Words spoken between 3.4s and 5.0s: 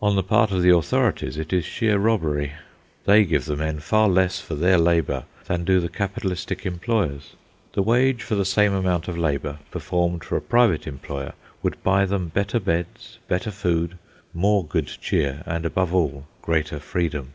the men far less for their